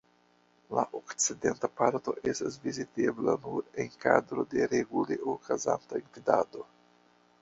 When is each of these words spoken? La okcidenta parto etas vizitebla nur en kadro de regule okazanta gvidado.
La 0.77 0.83
okcidenta 0.99 1.69
parto 1.81 2.15
etas 2.31 2.57
vizitebla 2.63 3.35
nur 3.43 3.69
en 3.83 3.93
kadro 4.07 4.47
de 4.55 4.69
regule 4.73 5.19
okazanta 5.35 6.03
gvidado. 6.09 6.65